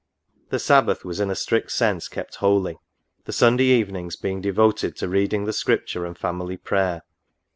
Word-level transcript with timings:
The 0.49 0.57
Sabbath 0.57 1.05
was 1.05 1.19
in 1.19 1.29
a 1.29 1.35
strict 1.35 1.69
sense 1.71 2.07
kept 2.07 2.37
holy; 2.37 2.79
the 3.25 3.31
Sunday 3.31 3.65
evenings 3.65 4.15
being 4.15 4.41
devoted 4.41 4.95
to 4.95 5.07
reading 5.07 5.45
the 5.45 5.53
Scripture 5.53 6.07
and 6.07 6.17
family 6.17 6.57
prayer. 6.57 7.03